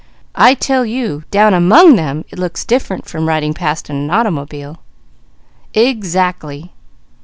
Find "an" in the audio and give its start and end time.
3.97-4.09